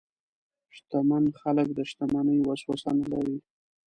[0.75, 3.37] شتمن خلک د شتمنۍ وسوسه نه لري.